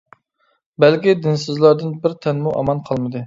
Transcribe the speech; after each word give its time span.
بەلكى 0.83 1.13
دىنسىزلاردىن 1.27 1.93
بىر 2.07 2.17
تەنمۇ 2.25 2.55
ئامان 2.63 2.83
قالمىدى. 2.91 3.19